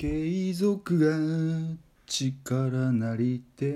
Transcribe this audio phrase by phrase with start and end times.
[0.00, 3.74] 継続が力なりて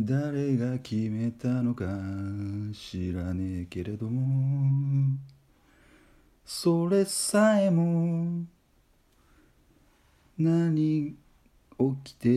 [0.00, 1.84] 誰が決めたのか
[2.72, 5.18] 知らねえけれども。
[6.46, 8.46] それさえも
[10.38, 11.16] 何
[11.78, 12.28] 起きて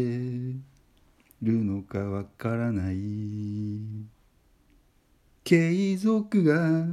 [1.41, 2.97] るのかわからない。
[5.45, 6.85] 継続が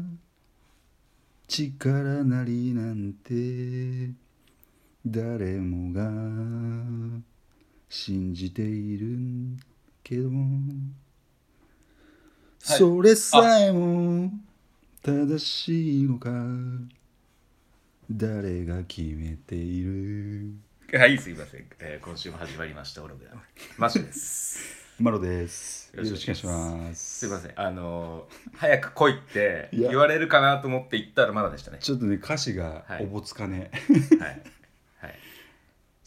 [1.48, 4.21] 力なりなんて
[5.04, 6.08] 誰もが
[7.88, 9.18] 信じている
[10.04, 10.60] けども、
[12.60, 14.30] それさえも
[15.02, 16.30] 正しいのか
[18.08, 20.52] 誰が決めている
[20.96, 21.66] はい、すいません。
[21.80, 23.40] えー今週も始まりました、オログラム。
[23.78, 24.60] マッシュです。
[25.00, 27.52] マロですよよろしくおろしくお願いしますすいません。
[27.56, 31.78] あのー早く来いっていや言われるかなと思って行ったらまだでしたね。
[31.80, 33.72] ちょっとね歌詞がはいおぼつかね、
[34.20, 34.28] はい。
[34.28, 34.42] はい。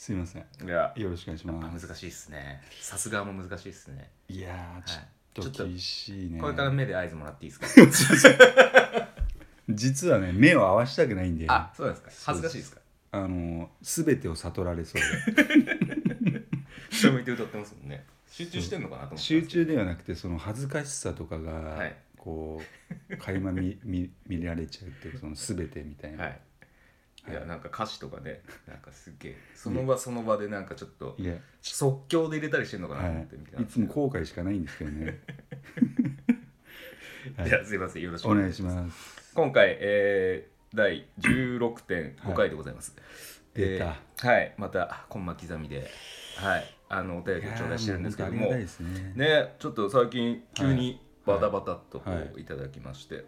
[0.05, 2.62] すいませんいや、よろしくお願いします難しいっすね。
[2.80, 4.12] さすがも難しいっすね。
[4.30, 7.60] いやーちはいょっと厳しいねこれから目で合図もらっていいです
[8.21, 9.07] か？
[9.68, 12.12] 実はね目を合わしたくないんであ、そうですか。
[12.27, 12.82] 恥ずかしいですか？
[13.13, 15.02] あの全てを悟られそう
[15.34, 16.41] で
[16.91, 18.05] 下向いて歌ってますもんね。
[18.30, 19.24] 集中してんのかなと思って。
[19.24, 22.62] 集中ではなくてその恥ずかしさとかが、はいこ
[23.12, 26.40] う垣間見 見見られちゃうっていうその全てみたいな、はい。
[27.29, 35.20] いや、なんか歌詞とかね、なんかすげえ、その場その場でなんかちょっとい、や、即興で入れたりしてんのかなとは思ってみたい、いつも後悔しかないんですけどね。
[37.37, 37.49] はい。
[37.49, 38.03] いや、すいません。
[38.03, 39.31] よろしくお願いします。
[39.34, 42.96] 今回、えー、第16.5回でございます。
[43.53, 45.90] 出たえーはい、また、コンマ刻みで、
[46.37, 48.68] はい、あの、お便りを頂戴してるんですけども、ね。
[49.15, 52.31] ね、ちょっと最近、急にバタバタっとこはい。
[52.35, 53.26] ういただきまして、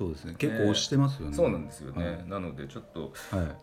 [0.00, 0.34] そうですね。
[0.38, 1.36] 結構押してますよね。
[1.36, 2.06] そうなんですよね。
[2.06, 2.26] はい。
[2.26, 3.56] なので、ちょっと、はい。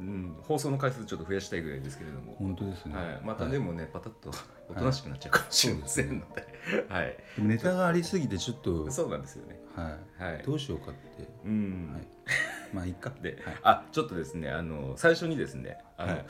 [0.00, 4.30] うん、放送の回数ちょっと増やしたいぐらいですけれども、本当ですね、はい、またでもね、パタッと
[4.70, 6.46] おとなしくなっちゃうかもしれませんので、
[6.88, 9.58] はい、でもネタがありすぎてちょっとそうなんですよね。
[9.74, 10.42] はい、はい。
[10.44, 11.28] どうしようかって。
[11.44, 12.02] うん、はい。
[12.72, 13.12] まあいいか。
[13.20, 13.56] で、はい。
[13.64, 16.26] あちょっとですねあの最初にですねあの、はい。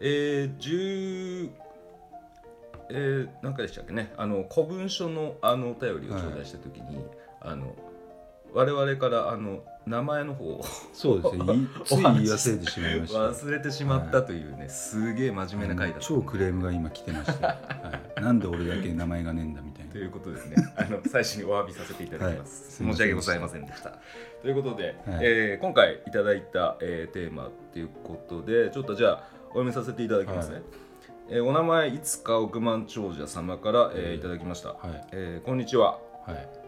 [0.00, 1.52] えー、10
[2.94, 4.12] えー、何回でしたっけね。
[4.16, 7.04] あの古文書のあのお便りを頂戴した時に、
[7.44, 7.74] あの
[8.54, 11.44] 我々からあの名前の方をそうですね。
[11.54, 13.18] いつい言い忘れてしまいました。
[13.18, 17.56] 忘れてしまったというね、すげえ真面目な回だ超クレームが今来てました、は
[18.18, 19.92] い、なんで俺だけ名前がねえんだみたいな。
[19.92, 20.56] ということですね。
[20.76, 22.92] あの最初にお詫びさせていただきます,、はい。
[22.92, 23.98] 申し訳ございませんでした。
[24.42, 24.94] ということで、はい。
[25.22, 30.64] えー今回いただいた、えーテーマっていうことでちょっとじゃあお読みさせていただきますね、はい。
[31.30, 35.06] えーお名前いつか億万長者様から、えーえーいただきました、はい。
[35.12, 35.98] えーこんにちは。
[36.26, 36.61] はい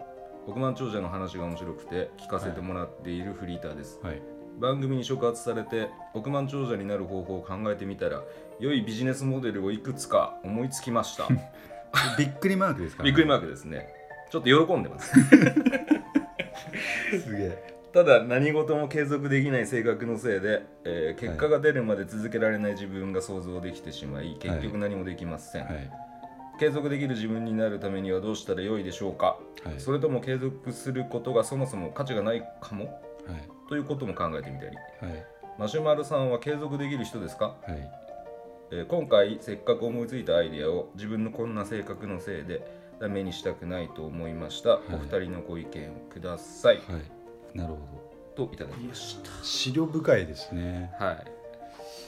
[0.46, 4.20] 億万長者の話が面白くて聞かせてもらっているフリーターです、はい。
[4.58, 8.22] 番組に触発されて億万長者になる方法を考えてみたら
[8.60, 11.28] 良いビジネスモデルをいくつか思いつきました。
[12.18, 13.88] びっくりマークですかびっくりマークですね。
[14.30, 15.12] ちょっと喜んでます。
[17.10, 17.74] ク すげえ。
[17.92, 24.36] ただ何事も継続できない性格のせいで、えー結果が出るまで続けられない自分が想像できてしまい。
[24.40, 25.90] 結局何もできません、はい
[26.58, 29.80] 継続できる自分になるためにはどうしたらよいでしょうか、はい。
[29.80, 32.84] それとも継続することがそもそも価値がないかも？
[32.84, 33.48] はい。
[33.68, 34.76] ということも考えてみたり。
[34.76, 35.26] はい。
[35.58, 37.90] マシュマロさんは継続できる人ですか、はい。
[38.70, 42.66] えー今回せっかく思いついたアイデアを自分のこんな性格のせいで
[42.98, 44.78] ダメにしたくないと思いました、い。
[44.92, 46.82] お二人のご意見をください、は
[47.54, 47.56] い。
[47.58, 47.78] なるほ
[48.34, 49.30] といただきました。
[49.30, 50.92] ど資料深いですね。
[50.98, 51.24] はい。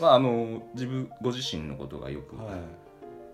[0.00, 2.54] まああの自分ご自身のことがよくはい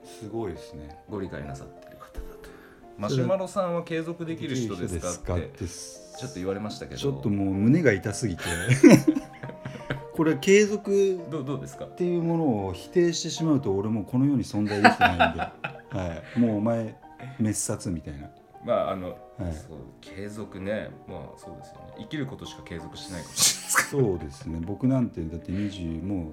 [0.04, 0.98] すごいですね。
[1.08, 2.50] ご理解なさっている方だと。
[2.98, 8.42] マシュマロさんは継続できる人ですかってちょっと言われましたけど、ちょっともう胸が痛すぎて。
[10.14, 11.86] これ継続どうどうですか？
[11.86, 11.94] っ。
[11.94, 15.40] ていうものを否定してしまうと俺もうこの世に存在できてないんで、
[15.98, 16.94] はい、もうお前
[17.38, 18.30] 滅殺みたいな。
[18.64, 19.18] まああの、はい。
[19.54, 21.94] そう継続ね、まあそうですよね。
[21.98, 24.60] 生きることしか継続しないかもしれないですかそうですね。
[24.62, 26.32] 僕なんてだって20も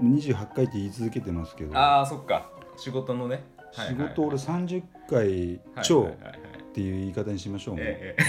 [0.00, 1.74] う28回って言い続けてますけど。
[1.74, 1.98] ら。
[1.98, 2.50] ああそっか。
[2.82, 3.44] 仕事のね。
[3.70, 8.24] 仕事俺30回はい超っていう言い方にしましょうもう、えは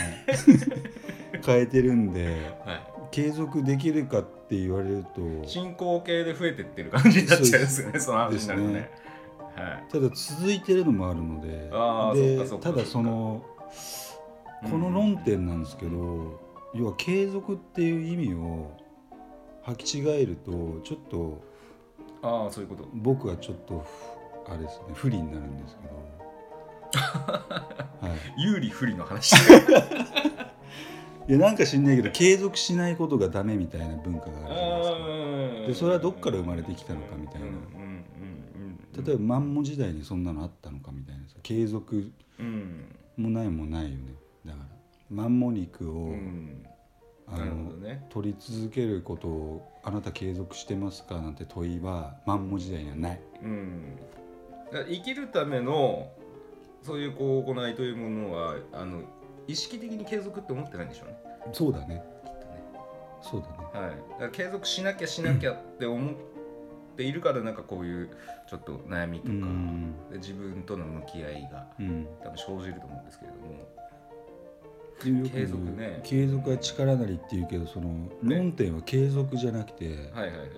[1.39, 2.83] い変えてるんではい。
[3.11, 7.99] 継続できるかって言われると進行形で増えてってる感じになっちゃうんですよね。
[7.99, 8.91] その話になるとね。
[9.55, 9.91] はい。
[9.91, 13.43] ただ続いてるのもあるのであーでただその
[14.69, 16.39] この論点なんですけど、
[16.75, 18.71] 要は継続っていう意味を
[19.65, 21.43] 履き違えるとちょっと
[22.21, 22.87] ああそういうこと。
[22.93, 23.85] 僕はちょっと
[24.47, 25.93] あれですね不利になるんですけど、
[28.07, 29.35] はい、有利不利の話。
[31.25, 35.67] いやなんか知んないけど継続しないことがダメみたいな文化があるじゃないですか。
[35.67, 37.47] でそれはどっから生まれてきたのかみたいな。
[39.05, 41.27] 例えばマンモ時代にそんなのあったのかみたいな。
[41.27, 42.95] さ継続うん。
[43.17, 44.15] もないもないよね。
[44.45, 44.65] だから
[45.09, 46.63] マンモ肉を、うん。
[47.27, 48.05] あのね。
[48.09, 53.21] 取り続けることをあなた継続してますかなんて問いはマンモ時代にはない。
[53.41, 53.97] うん
[54.81, 56.11] 生きるための
[56.81, 59.01] そういうこう行いというものはあの
[59.47, 61.17] 意識的に継続って思ってないんでしょうね。
[61.53, 62.03] そうだね。
[62.25, 62.63] きっとね。
[63.21, 63.47] そうだ
[63.79, 63.87] ね。
[63.87, 66.13] はい、だから継続しなきゃしなきゃって思っ
[66.95, 68.09] ているからなんかこういう
[68.49, 69.93] ちょっと悩みとか、うん。
[70.11, 72.07] で自分との向き合いがうん。
[72.23, 73.53] 多分生じると思うんですけれども。
[75.03, 75.99] でよく継続ね。
[76.03, 77.89] 継続は力なりっていうけどその
[78.21, 80.49] 論点は継続じゃなくて、はいはいはいはい。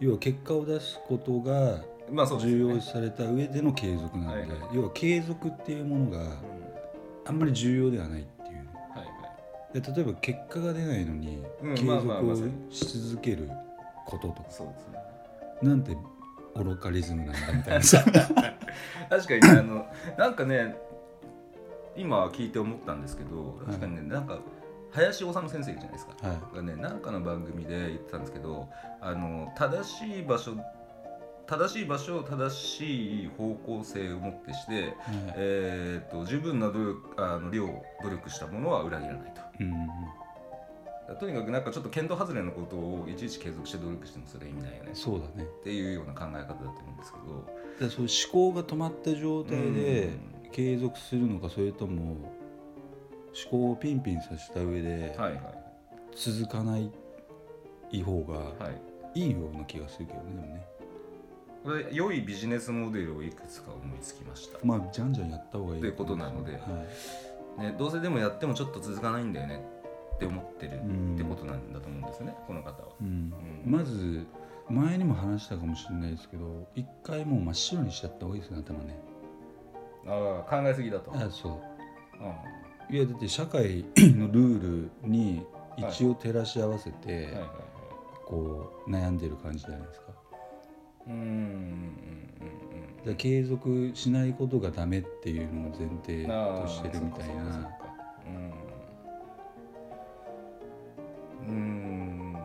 [0.00, 1.80] 要は結果を出すことが
[2.10, 4.60] まあそうです重要視された上での継続なので、はいはい。
[4.72, 6.30] 要は継続っていうものがうん。
[7.26, 8.56] あんまり重要ではないっていう。
[8.56, 9.02] はいは
[9.74, 9.80] い。
[9.80, 12.36] で例えば結果が出ないのにうん継続を
[12.70, 13.50] し続ける
[14.06, 14.50] こととか。
[14.50, 14.98] そうですね。
[15.62, 15.96] なんて
[16.54, 17.82] 愚かリズムなんだみたいな。
[17.82, 18.04] さ
[19.10, 19.86] 確かにねあの
[20.16, 20.76] なんかね
[21.96, 24.38] 今聞いて思ったんですけど確かにね、なんか
[24.92, 26.28] 林修先生じゃないですか。
[26.28, 28.68] はがねなんかの番組で言ってたんですけど
[29.00, 30.52] あの正しい場所
[31.46, 34.94] 正しい場所を正しい方向性をもってして、
[35.36, 37.66] えー、と十分な努力あの量
[38.02, 41.16] 努力したものは裏切らないと。
[41.20, 44.90] とにかくなんかちょっと見当外れのことをいちいち継続して努力してもそれ意味ないよね。
[44.92, 45.44] そうだね。
[45.44, 47.88] っていうような考え方だと思うんですけど。
[47.88, 50.10] でそう思考が止まった状態で
[50.42, 50.50] うん。
[50.52, 55.14] 継続するのかそれとも思考をピンピンさせた上で
[56.14, 56.90] 続かない
[58.02, 58.70] 方がは
[59.14, 59.20] い。
[59.20, 60.75] いいような気がするけどねでもね
[61.92, 65.80] 良いビジネスモデルをいくつか思いつきました、まあじゃんじゃんやった方がいい。
[65.80, 69.64] ということなのではいね、どうせでもやってもちょっと続かないんだよね
[70.16, 71.14] って思ってるうん。
[71.14, 72.88] ってことなんだと思うんですね、この方は。
[73.00, 73.32] うん。
[73.66, 73.72] うん。
[73.72, 74.26] まず
[74.68, 78.98] 前にも話したかもしれないですけど一回もう真っ白にしちゃった方がいいですね頭ね。
[80.06, 81.12] ああ考えすぎだと。
[81.14, 81.52] あそう。
[82.22, 85.44] うんいやだって社会のルールに
[85.76, 87.48] 一応照らし合わせて、はいはいはい。
[88.26, 90.05] こう悩んでる感じじゃないですか
[91.06, 91.96] うんうんうん
[92.98, 97.70] だから継続しないことがダメっていうのを前提としてるみたいな。
[101.46, 101.48] うん。
[101.48, 102.36] うん。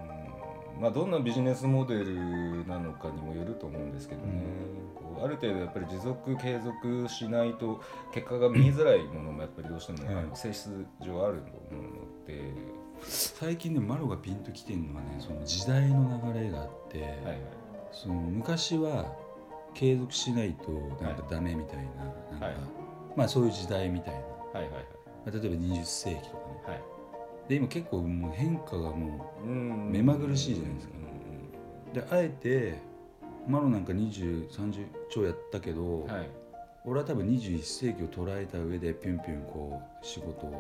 [0.80, 4.44] まあどんなビジネスモデルなのかにもよると思うんですけどね、
[4.96, 7.82] こうある程度やっぱり持続継続しないと
[8.14, 12.54] 結果が見えづらいものもやっぱりどうしても、性質上あると思うので、
[13.04, 17.61] 最近ねマロがピンときてるのはねその時代の流れがあって、はいはい
[17.92, 19.06] その昔は
[19.74, 20.72] 継続しないと
[21.04, 22.56] なんかダメみたいな,、なんかはい。
[23.16, 24.80] まあそういう時代みたいな、はいはいま
[25.28, 26.62] あ例えば20世紀とかね。
[26.66, 26.74] はい。
[26.74, 26.82] はい
[27.50, 29.90] で今結構もう変化がもうん。
[29.92, 30.94] 目まぐるしいじゃないですか。
[31.94, 32.80] であえて
[33.48, 36.30] マロなんか2030超やったけど、はい。
[36.86, 40.52] 俺は多分21世紀を捉えた上でピュンピュンこう仕事を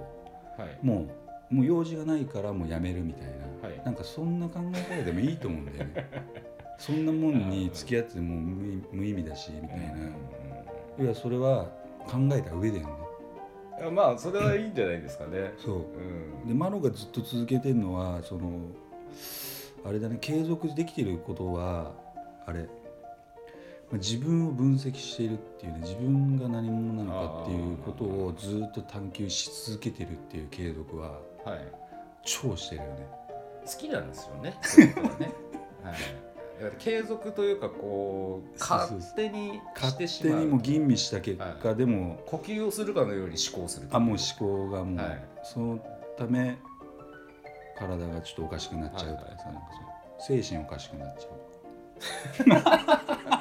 [0.57, 0.77] はい。
[0.81, 1.07] も
[1.51, 3.27] うもう用事がないからもうやめるみたい
[3.61, 3.81] な、はい。
[3.85, 6.09] なんかそんな考え方でもいいと思うんだよね
[6.81, 9.79] そんなもんに付き合っても無意無意味だしみたい
[10.97, 11.65] な、いやそれは
[12.07, 15.53] 考えた上だよねまあそれはいいんじゃないですかね。
[15.59, 18.61] そううんでマロがずっと続けてるのはその
[19.85, 21.91] あれだね継続できてることは
[22.47, 22.67] あれま
[23.93, 31.67] あ自分を分析しているっていうね自分が何者なのかっていうことをずっと探求し続けてるっていう継続ははい、
[32.23, 33.07] 超してるよね
[33.65, 34.57] 好きなんですよね。
[34.61, 35.33] そういうことはね。
[35.83, 36.30] はい。
[36.79, 40.39] 継続というかこう勝手にし勝てしまう。
[40.39, 43.87] 手にも吟味した結果でも、呼吸をするかのように思考する。
[43.91, 45.79] あもう思考がもう、はいその
[46.17, 46.57] ため
[47.77, 49.63] 体がちょっとおかしくなっちゃうとかさ、はいはい
[50.21, 51.31] 精神おかしくなっちゃう、
[52.45, 53.40] うん、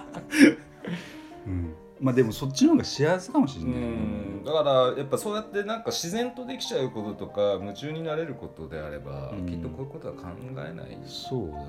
[2.00, 3.95] まあでもそっちの方が幸せかもしれうないよね、
[4.40, 4.45] ん。
[4.45, 11.64] だからやっぱそうやってなんか自然とできちゃうこととか夢中になれることであれば、うんきっとこういうことは考えないですそうだね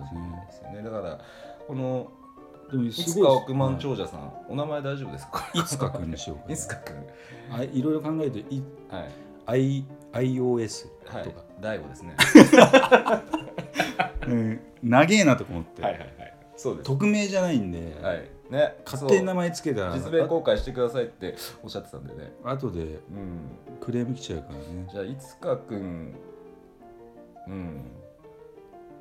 [0.75, 0.83] よね。
[0.83, 1.19] だから
[1.67, 2.09] この
[2.71, 5.49] でもいすごいつか億万長者さん、お名前大丈夫ですか？
[5.53, 7.05] いつかくんにしようかないつかくん。
[7.53, 9.11] あいろいろ考えていはい。
[9.47, 9.83] I
[10.13, 11.43] iOS はいとか、。
[11.59, 12.15] 大悟ですね。
[14.27, 16.11] うん、長えなとか思って、はいはいはい。
[16.55, 16.87] そうです。
[16.87, 18.29] 匿名じゃないんで、はい。
[18.51, 18.75] ね。
[18.85, 22.33] 勝手に名前前つけたら実名公開してくださいっておっしゃってたんでね。
[22.43, 22.99] あ後でうん。
[23.79, 26.13] クレーム来ちゃうからねじゃあいつかくん。
[27.47, 27.81] うん。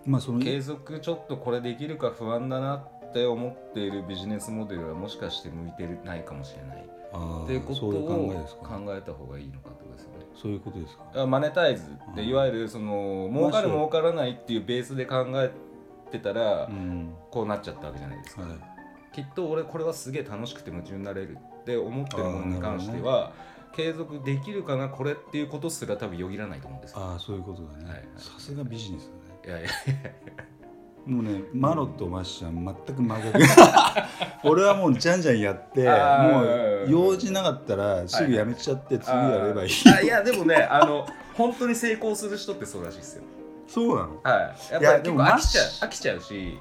[0.07, 6.87] まあその継続ちょっとこれできるか不安だなって思っているビジネスモデルはもしかして向いてないかもしれない。
[7.45, 15.51] っていうことを考えた方がいいのかってことですよねそういうことですかあマネタイズってうんいわゆるその儲かるまあ儲からないっていうベースで考え
[16.13, 18.51] てたらうんこうなっちゃったわけじゃないですか、はい
[19.13, 23.33] きっと俺これはすげえ楽しくて夢中になれるって思ってるものに関しては、
[23.73, 26.99] 継続できるかなこれっていうことすら多分よぎらないと思うんですよ。
[27.01, 28.09] ああそういうことだね。
[28.17, 29.11] さすがビジネス
[29.45, 29.61] だね。
[29.61, 29.71] いやいや
[31.07, 33.39] もうねマロとマッシュは全く真逆。
[34.45, 43.23] 俺はもうじゃんじゃんやってもう用事なかったらすぐやめちゃって次やればいい、あいやでもねあの本当に成功する人ってそうらしいですよ。
[43.67, 44.21] そうなの？
[44.23, 44.73] はい。
[44.73, 46.59] やっぱり結構飽きちゃう飽きちゃうし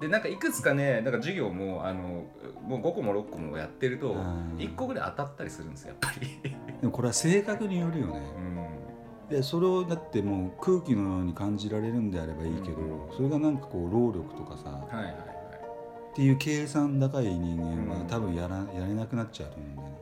[0.00, 2.24] でなんかいくつかねなんか授業もあの
[2.62, 4.56] もう5個も6個もやってるとうん。
[4.58, 6.28] 1個ぐらい当たったりするんですよやっぱり。
[6.80, 8.18] でもこれは性格によるよね。
[8.36, 9.28] うん。
[9.28, 13.16] でそれをだってもう空気のように感じられるんであればいいけど、うん。
[13.16, 15.14] それがなんかこう労力とかさ、はいはいはい。
[15.14, 18.06] っていう計算高い人間はうん。
[18.06, 19.94] 多分やらやれなくなっちゃうと思うんだよね。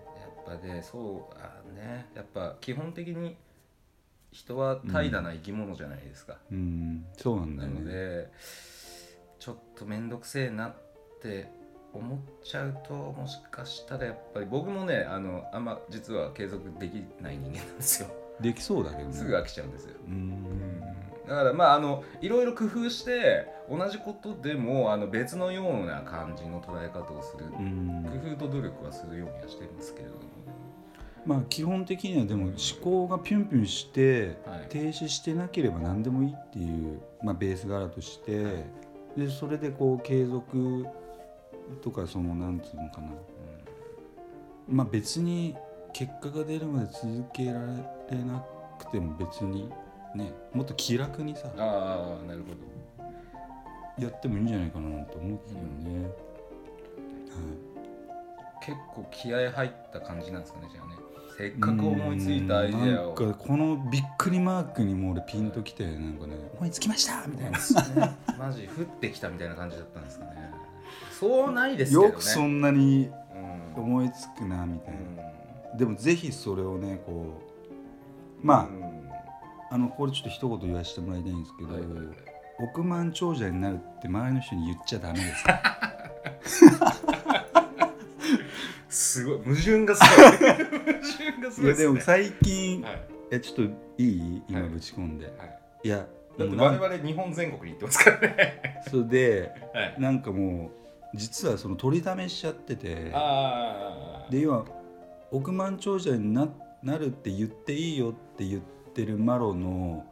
[0.48, 2.06] やっぱねそうあね。
[2.14, 3.36] やっぱ基本的に
[4.30, 7.06] 人は怠惰な生き物じゃないですか、うん。
[7.16, 7.80] そうなんだなよね。
[7.80, 8.30] ので
[9.46, 10.74] ちょっと面倒くせえなっ
[11.22, 11.48] て
[11.92, 18.08] 思っちゃうともしかしたらやっぱり僕もねあのあんま実は継続できない人間なんですよ。
[18.40, 19.14] できそうだけどね。
[19.14, 19.94] すぐ飽きちゃうんですよ。
[20.04, 20.80] うん。
[21.28, 27.44] だからまああのいろいろ工夫して同じことでもあの別のような感じの捉え方をする。
[27.44, 28.04] うん。
[28.20, 30.20] 工夫と努力はするようにはしてるんですけれども、
[31.24, 34.66] まあ基本的にはでも思考がピュンピュンしてはい。
[34.70, 38.66] 停止してなければ何でもいいっていう、まあ、ベースがあるとして
[39.16, 40.86] でそれでこう継続
[41.82, 43.12] とかそのなんつうのかな。
[44.68, 45.56] まあ別に
[45.92, 48.44] 結果が出るまで続けられな
[48.78, 49.70] くても別に
[50.14, 52.56] ねもっと気楽にさああなるほど。
[53.98, 56.10] やってもいいんじゃないかなと思うけどね、
[58.66, 60.96] 結構気合入った感じなんですかねじゃあね。
[61.38, 63.14] せっかく思いついたアイデアを。
[63.14, 67.58] なんかこのびっくりマークにも俺ピンときてなんかね 思いつきましたみたいな。
[68.36, 70.50] マジ降ってきたみたいな感じだったんですかね。
[71.12, 72.08] そうないですけどね。
[72.08, 73.08] よくそんなに
[73.76, 75.00] うん思いつくなみたいな、
[75.72, 75.78] うん。
[75.78, 77.40] でもぜひそれをねこ
[78.42, 79.10] うまあ、うん。
[79.70, 82.06] あのこれちょっと一言言わせてもらいたいんですけど、はいはいはい。
[82.58, 85.24] 億万長者になるって周りの人に言っちゃダメで
[86.44, 86.64] す
[89.16, 90.30] すごい矛盾がすごい。
[90.30, 92.92] 矛盾がすいごいやでも最近、はい。
[93.32, 93.66] いやちょっとい
[93.98, 94.42] い？
[94.48, 95.58] 今はいぶち込んで、はい。
[95.84, 96.06] い、や
[96.38, 98.82] だって我々日本全国に行ってますからね。
[98.90, 99.94] それではい。
[99.98, 100.70] なんかも
[101.14, 103.12] う実はその取りだめしちゃってて
[104.30, 104.64] で今
[105.30, 106.48] 億万長者にな
[106.82, 108.60] なるって言っていいよって言っ
[108.92, 110.04] てるマロの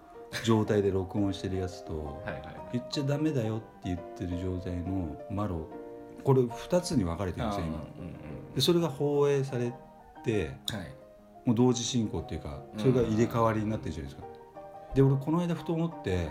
[0.45, 2.43] 状態で録音してるやつとはいはい
[2.73, 5.69] 言っちゃダメだよって言ってる状態のマロ
[6.25, 7.77] これ2つに分かれてるんですよ今。
[7.77, 8.15] あーうん
[8.55, 9.73] でそれが放映され
[10.25, 10.95] てうんはい。
[11.45, 14.29] もう同時進行っていうかそれが入れ替わりになってるじゃないですか。
[14.95, 16.29] で俺この間ふと思って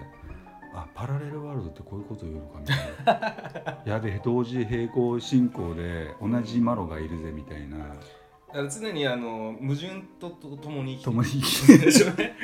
[0.74, 3.78] あパラレルワールドってこういうこと言うのかみたいな。
[3.94, 7.96] やべえ同時並行進行で同じマロがいるぜみたいな。
[8.70, 11.30] 常にあの矛盾ととともに生きて共に
[11.80, 12.08] るでしょ。
[12.08, 12.36] う ね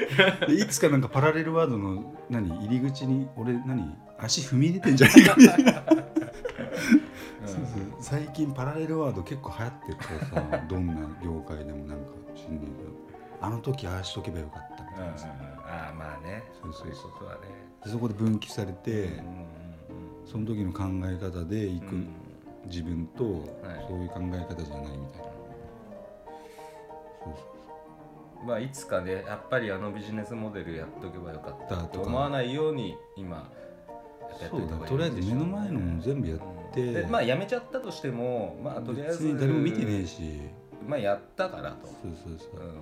[0.47, 5.83] でいつかなんかパラレルワールドの何入り口に俺何足踏み入れてんじゃないかみたいな
[8.09, 12.89] 最近パラレルワード結構流行っててさどんな業界でもなんか知んないけど
[13.39, 15.17] あの時ああしとけばよかったみたいな。
[15.17, 15.27] さ
[15.63, 16.43] ああまあね。
[16.59, 17.41] そうそういうことはね。
[17.85, 19.45] でそこで分岐されて、うんうん
[20.25, 22.07] その時の考え方でいくうん。
[22.65, 23.85] 自分と、はい。
[23.87, 25.29] そういう考え方じゃないみたいな。
[27.23, 33.51] そううんまあいつかねやっぱりあのビジネスモデルやっとけばよかっただと思わないように今
[34.41, 36.39] やっとそういた方がいいだとりあえず目の前のもの全部やっ
[36.73, 40.21] て、まあやめちゃったとしてもまあとりあえず誰も見てねえし。
[40.87, 42.61] まあやったからと、そうそうそう。
[42.61, 42.73] うん。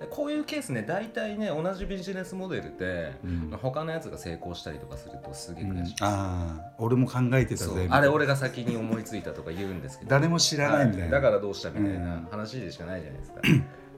[0.00, 3.58] でこういうケースね大体ね同じビジネスモデルで、うん。
[3.60, 10.10] 他のやつが成功したりとかするとすげえうん悔しい、ああ俺も考えてたぜあれ俺が先に思いついたとか言うんですけど。
[10.10, 12.04] 誰も知らないみたいな、はだからどうしたみたいうん。
[12.04, 13.32] な話でしかないじゃないです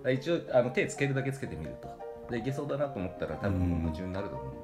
[0.04, 2.14] か, 一応あの手つけるだけつけてみると。
[2.30, 4.50] でいけそうだなと思ったら多分もう夢中になると思うん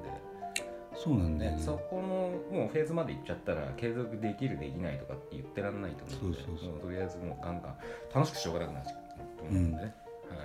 [0.95, 1.57] そうなんだよね。
[1.57, 6.79] ねそこのもうフェーズまで行っちゃったら継続できるできないとかって言ってらんないと思うんでそうそうそう。
[6.79, 7.77] とりあえずもうガンガン
[8.13, 9.95] 楽しくしょうがなくなっちゃうと思うんでね、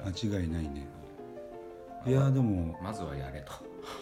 [0.03, 0.13] はい。
[0.13, 0.87] 間違いないね。
[2.07, 3.53] いやでも、まずはやれと、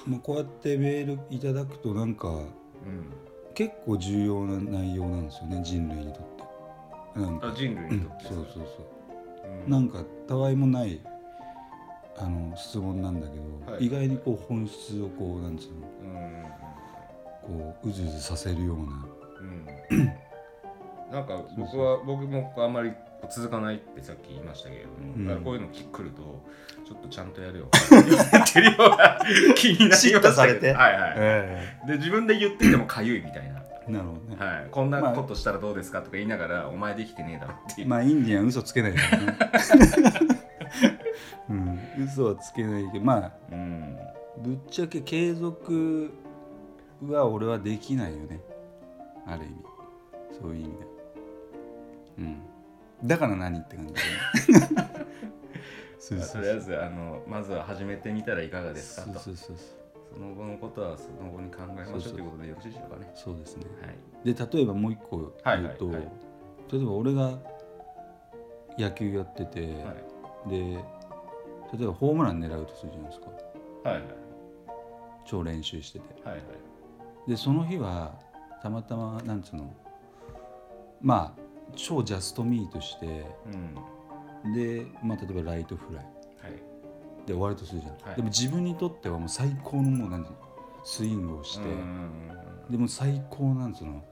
[0.06, 3.06] まあ、こうやってメールいただくとなんかうん、
[3.54, 6.22] 結構重要な内容なんですよね人類にとっ
[7.14, 7.20] て。
[7.20, 7.48] なんか。
[7.48, 8.66] あ人類うんにとってそうそうそう。
[9.64, 9.70] うん。
[9.70, 11.00] なんかたわいもない
[12.16, 13.86] あの質問なんだけど、はい。
[13.86, 15.74] 意外にこう本質をこうなんつうの
[17.46, 17.60] うん。
[17.60, 19.06] こううずうずさせるような。
[19.90, 20.06] うん。
[21.12, 22.92] なんか僕は僕もあんまり
[23.30, 25.26] 続かないってさっき言いましたけれども、うん。
[25.26, 26.42] だからこういうの来ると
[26.86, 27.68] ちょっとちゃんとやるよ。
[27.90, 29.18] 言ってるような
[29.54, 30.72] 気になりま叱咤されて。
[30.72, 34.36] はいはい、えで自分で言っててもかゆいみたいな、えなるほどね。
[34.38, 39.36] はい、こんなことしたらどうですかとか言いながら、お前できてねえだろっていう、まあインディアン嘘つけないからね。
[39.98, 40.13] うん
[42.14, 43.98] 嘘はつけないけどまあうん。
[44.38, 46.12] ぶっちゃけ継続
[47.02, 48.40] は俺はできないよね。
[49.26, 49.54] ある意味。
[50.40, 50.86] そういう意味で
[52.18, 52.42] うん。
[53.04, 54.78] だから何って感じだよね。
[55.98, 56.42] そうまあそう。
[56.42, 59.18] とりあえずあのまずは始めてみたらいかがですかと。
[59.18, 59.74] そうそうそう
[60.14, 63.10] その後のことはその後に考えましょうということでよろしいでしょうかね。
[63.14, 63.64] そうですね。
[63.80, 66.12] はいで例えばもう一個言うと、はいはいはい。
[66.72, 67.38] 例えば俺が
[68.78, 69.92] 野球やってて、は
[70.46, 70.50] い。
[70.50, 70.84] で
[71.76, 73.26] 例えばホームラン狙うとするじゃないですか。
[73.90, 74.02] はい
[75.26, 76.04] 超練習してて。
[76.22, 76.44] はいはい
[77.28, 78.14] でその日は
[78.62, 79.74] たまたまなんつうの
[81.00, 81.40] まあ
[81.74, 83.24] 超ジャストミートして
[84.44, 84.52] うん。
[84.52, 86.04] で、まあ、例えばライトフライ。
[86.04, 86.10] は
[86.50, 86.52] い。
[87.26, 88.16] で終わるとするじゃん、はい。
[88.16, 90.26] でも自分にとってはもう最高のもう何
[90.84, 92.10] スイングをして、うん
[92.68, 94.02] でも最高なんつうの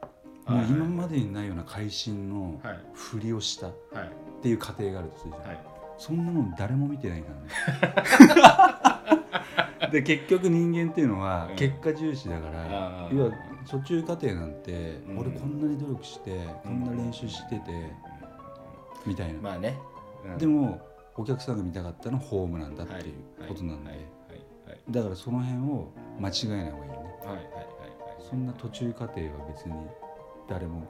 [0.46, 2.80] はいもう今までにないような会心のはい。
[2.94, 4.10] 振りをしたっはい。
[4.42, 9.88] ていう過程があるとするじゃん、はいそんなもん誰も見てないからね。
[9.92, 11.56] で結局人間っていうのはうん。
[11.56, 12.62] 結果重視だから、
[13.06, 13.16] あー。
[13.18, 13.32] 要は
[13.68, 15.18] 途中過程なんて、うん。
[15.18, 17.92] 俺こんなに努力してこんな練習してて、
[19.06, 19.78] みたいな、まあね、
[20.24, 20.38] うん。
[20.38, 20.80] でも
[21.16, 24.12] お客さんが見たかったのはホームランだっていうことなんで、はいはいはい
[24.90, 27.08] だからその辺を間違えない方がいいよね。
[27.24, 27.42] はいはいはいはい
[28.28, 29.74] そんな途中過程は別に
[30.48, 30.86] 誰も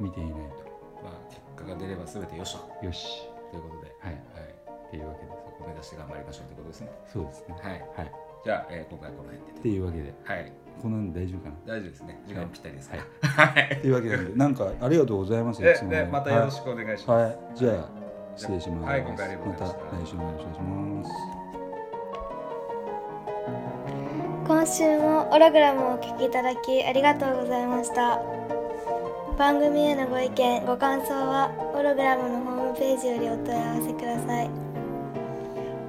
[0.00, 0.06] うん。
[0.06, 2.86] 見ていないまあ結果が出れば全てよしとと。
[2.86, 4.14] よしということではい。
[4.14, 4.54] はい。
[4.88, 6.90] っていうわけでそこを目指して頑張りましょうということですね。
[7.06, 7.54] すそうですね。
[7.60, 7.72] はい。
[7.96, 8.12] はい。
[8.44, 10.14] じゃあ、えー今回はこの辺ってでいうわけで。
[10.24, 10.52] はい。
[10.80, 11.74] こんなんで大丈夫かな？
[11.74, 12.22] 大丈夫ですね。
[12.26, 12.96] 時間ぴったりですか。
[12.96, 13.76] らはい。
[13.76, 16.04] っていうわけでなんかありがとうございますでいつもね。
[16.04, 17.88] でまたよろしくお願いします、はい、はい、じゃあ
[18.36, 18.90] 失礼します。
[18.90, 19.78] はい今回ありがとうございました。
[19.78, 20.54] また来週もよろしくお願い。
[20.54, 21.10] します
[24.48, 28.20] 今週もオログラムをお聞きいただきありがとうございました。
[29.38, 32.39] 番組へのご意見ご感想はオログラムの
[32.80, 34.48] ページよりお問い合わせください。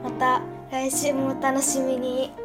[0.04, 2.40] また来週もお楽しみに。